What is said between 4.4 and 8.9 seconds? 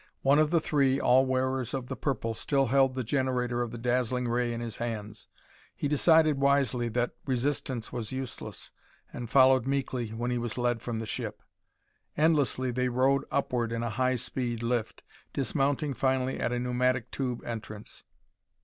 in his hands. He decided wisely that resistance was useless